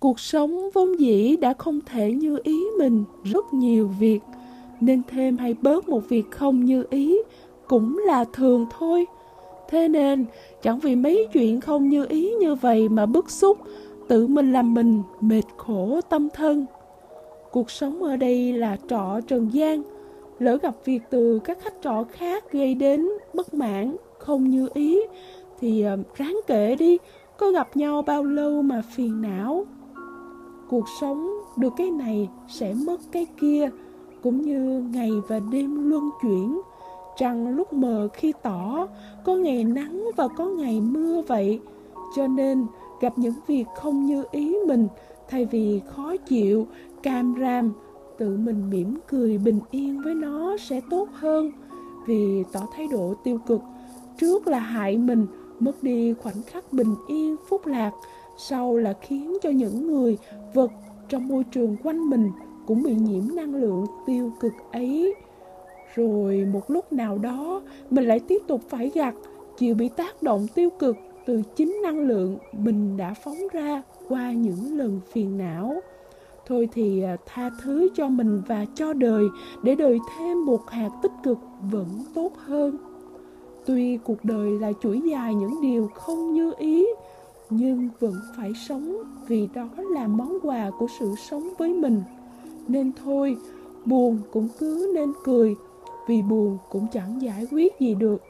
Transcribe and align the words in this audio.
Cuộc 0.00 0.20
sống 0.20 0.70
vốn 0.74 1.00
dĩ 1.00 1.36
đã 1.36 1.52
không 1.52 1.80
thể 1.86 2.12
như 2.12 2.38
ý 2.42 2.64
mình 2.78 3.04
rất 3.24 3.54
nhiều 3.54 3.90
việc, 3.98 4.20
nên 4.80 5.02
thêm 5.08 5.36
hay 5.36 5.54
bớt 5.62 5.88
một 5.88 6.08
việc 6.08 6.30
không 6.30 6.64
như 6.64 6.84
ý 6.90 7.18
cũng 7.68 7.98
là 7.98 8.24
thường 8.32 8.66
thôi. 8.78 9.06
Thế 9.68 9.88
nên, 9.88 10.24
chẳng 10.62 10.78
vì 10.78 10.96
mấy 10.96 11.28
chuyện 11.32 11.60
không 11.60 11.88
như 11.88 12.06
ý 12.08 12.34
như 12.34 12.54
vậy 12.54 12.88
mà 12.88 13.06
bức 13.06 13.30
xúc, 13.30 13.58
tự 14.08 14.26
mình 14.26 14.52
làm 14.52 14.74
mình 14.74 15.02
mệt 15.20 15.42
khổ 15.56 16.00
tâm 16.08 16.28
thân. 16.34 16.66
Cuộc 17.50 17.70
sống 17.70 18.02
ở 18.02 18.16
đây 18.16 18.52
là 18.52 18.76
trọ 18.88 19.20
trần 19.26 19.50
gian, 19.52 19.82
lỡ 20.38 20.58
gặp 20.62 20.74
việc 20.84 21.00
từ 21.10 21.38
các 21.44 21.58
khách 21.60 21.74
trọ 21.82 22.04
khác 22.12 22.52
gây 22.52 22.74
đến 22.74 23.08
bất 23.34 23.54
mãn, 23.54 23.96
không 24.18 24.50
như 24.50 24.68
ý, 24.74 25.00
thì 25.60 25.82
ờ, 25.82 25.96
ráng 26.14 26.40
kể 26.46 26.76
đi, 26.78 26.98
có 27.36 27.50
gặp 27.50 27.76
nhau 27.76 28.02
bao 28.02 28.24
lâu 28.24 28.62
mà 28.62 28.82
phiền 28.96 29.22
não. 29.22 29.66
Cuộc 30.70 30.88
sống 31.00 31.30
được 31.56 31.72
cái 31.76 31.90
này 31.90 32.28
sẽ 32.48 32.74
mất 32.86 33.00
cái 33.12 33.26
kia, 33.40 33.70
cũng 34.22 34.42
như 34.42 34.84
ngày 34.92 35.10
và 35.28 35.40
đêm 35.52 35.90
luân 35.90 36.10
chuyển. 36.22 36.60
Trăng 37.16 37.48
lúc 37.48 37.72
mờ 37.72 38.08
khi 38.12 38.32
tỏ, 38.42 38.86
có 39.24 39.34
ngày 39.34 39.64
nắng 39.64 40.10
và 40.16 40.28
có 40.28 40.44
ngày 40.44 40.80
mưa 40.80 41.22
vậy. 41.22 41.60
Cho 42.16 42.26
nên, 42.26 42.66
gặp 43.00 43.18
những 43.18 43.34
việc 43.46 43.64
không 43.76 44.06
như 44.06 44.24
ý 44.30 44.56
mình, 44.66 44.88
thay 45.28 45.44
vì 45.44 45.80
khó 45.86 46.16
chịu, 46.16 46.66
cam 47.02 47.34
ram, 47.40 47.72
tự 48.18 48.36
mình 48.36 48.70
mỉm 48.70 48.94
cười 49.08 49.38
bình 49.38 49.60
yên 49.70 50.02
với 50.02 50.14
nó 50.14 50.56
sẽ 50.56 50.80
tốt 50.90 51.08
hơn. 51.12 51.52
Vì 52.06 52.44
tỏ 52.52 52.60
thái 52.72 52.88
độ 52.92 53.14
tiêu 53.24 53.38
cực, 53.46 53.60
trước 54.20 54.46
là 54.46 54.58
hại 54.58 54.98
mình, 54.98 55.26
mất 55.60 55.82
đi 55.82 56.14
khoảnh 56.14 56.42
khắc 56.46 56.72
bình 56.72 56.94
yên, 57.08 57.36
phúc 57.48 57.66
lạc, 57.66 57.90
sau 58.40 58.76
là 58.76 58.92
khiến 59.00 59.36
cho 59.42 59.50
những 59.50 59.86
người, 59.86 60.18
vật 60.54 60.70
trong 61.08 61.28
môi 61.28 61.44
trường 61.44 61.76
quanh 61.84 62.10
mình 62.10 62.30
cũng 62.66 62.82
bị 62.82 62.94
nhiễm 62.94 63.22
năng 63.34 63.54
lượng 63.54 63.84
tiêu 64.06 64.32
cực 64.40 64.52
ấy. 64.72 65.14
Rồi 65.94 66.46
một 66.52 66.70
lúc 66.70 66.92
nào 66.92 67.18
đó 67.18 67.62
mình 67.90 68.04
lại 68.04 68.20
tiếp 68.20 68.42
tục 68.46 68.60
phải 68.68 68.90
gặt, 68.94 69.14
chịu 69.58 69.74
bị 69.74 69.88
tác 69.88 70.22
động 70.22 70.46
tiêu 70.54 70.70
cực 70.78 70.96
từ 71.26 71.42
chính 71.56 71.76
năng 71.82 71.98
lượng 71.98 72.38
mình 72.52 72.96
đã 72.96 73.14
phóng 73.24 73.38
ra 73.52 73.82
qua 74.08 74.32
những 74.32 74.78
lần 74.78 75.00
phiền 75.12 75.38
não. 75.38 75.80
Thôi 76.46 76.68
thì 76.72 77.02
à, 77.02 77.16
tha 77.26 77.50
thứ 77.62 77.88
cho 77.94 78.08
mình 78.08 78.42
và 78.46 78.66
cho 78.74 78.92
đời 78.92 79.24
để 79.62 79.74
đời 79.74 79.98
thêm 80.18 80.46
một 80.46 80.70
hạt 80.70 80.90
tích 81.02 81.12
cực 81.22 81.38
vẫn 81.70 81.88
tốt 82.14 82.32
hơn. 82.36 82.76
Tuy 83.66 83.96
cuộc 83.96 84.24
đời 84.24 84.50
là 84.50 84.72
chuỗi 84.82 85.00
dài 85.10 85.34
những 85.34 85.60
điều 85.62 85.88
không 85.94 86.34
như 86.34 86.52
ý, 86.58 86.86
nhưng 87.50 87.88
vẫn 88.00 88.14
phải 88.36 88.52
sống 88.68 88.96
vì 89.28 89.48
đó 89.54 89.68
là 89.76 90.06
món 90.06 90.38
quà 90.42 90.70
của 90.78 90.86
sự 91.00 91.14
sống 91.30 91.48
với 91.58 91.74
mình. 91.74 92.02
Nên 92.68 92.92
thôi, 93.04 93.36
buồn 93.84 94.18
cũng 94.32 94.48
cứ 94.58 94.92
nên 94.94 95.12
cười, 95.24 95.54
vì 96.08 96.22
buồn 96.22 96.58
cũng 96.70 96.86
chẳng 96.92 97.22
giải 97.22 97.46
quyết 97.50 97.80
gì 97.80 97.94
được. 97.94 98.22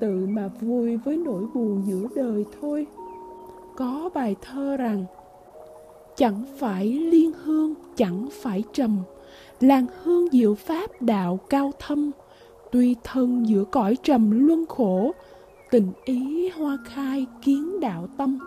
Tự 0.00 0.26
mà 0.26 0.48
vui 0.60 0.96
với 0.96 1.16
nỗi 1.16 1.44
buồn 1.54 1.82
giữa 1.86 2.08
đời 2.14 2.44
thôi. 2.60 2.86
Có 3.76 4.10
bài 4.14 4.36
thơ 4.42 4.76
rằng 4.76 5.04
Chẳng 6.16 6.42
phải 6.58 6.86
liên 6.86 7.32
hương, 7.44 7.74
chẳng 7.96 8.28
phải 8.32 8.64
trầm, 8.72 8.98
làng 9.60 9.86
hương 10.02 10.28
diệu 10.32 10.54
pháp 10.54 11.02
đạo 11.02 11.40
cao 11.50 11.72
thâm, 11.78 12.10
tuy 12.72 12.96
thân 13.04 13.48
giữa 13.48 13.64
cõi 13.64 13.96
trầm 14.02 14.46
luân 14.46 14.66
khổ, 14.66 15.12
tình 15.70 15.92
ý 16.04 16.48
hoa 16.48 16.78
khai 16.84 17.26
kiến 17.42 17.80
đạo 17.80 18.08
tâm 18.16 18.38